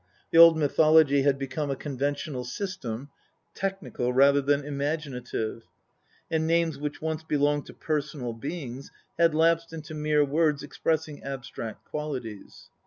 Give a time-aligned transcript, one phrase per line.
[0.31, 3.09] The old mythology had become a conventional system,
[3.53, 5.61] technical rather than imaginative;
[6.31, 11.85] and names which once belonged to personal beings had lapsed into mere words expressing abstract
[11.85, 12.71] qualities.